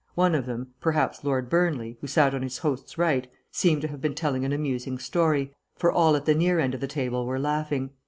One 0.15 0.33
of 0.33 0.47
them 0.47 0.73
perhaps 0.79 1.23
Lord 1.23 1.47
Burnley, 1.47 1.95
who 2.01 2.07
sat 2.07 2.33
on 2.33 2.41
his 2.41 2.57
host's 2.57 2.97
right 2.97 3.29
seemed 3.51 3.83
to 3.83 3.87
have 3.89 4.01
been 4.01 4.15
telling 4.15 4.43
an 4.43 4.51
amusing 4.51 4.97
story, 4.97 5.53
for 5.75 5.91
all 5.91 6.15
at 6.15 6.25
the 6.25 6.33
near 6.33 6.57
end 6.59 6.73
of 6.73 6.81
the 6.81 6.87
table 6.87 7.23
were 7.23 7.37
laughing. 7.37 7.91